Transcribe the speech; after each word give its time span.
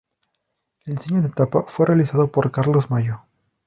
El 0.83 0.95
diseño 0.95 1.21
de 1.21 1.29
tapa 1.29 1.65
fue 1.67 1.85
realizado 1.85 2.31
por 2.31 2.49
Carlos 2.51 2.89
Mayo. 2.89 3.21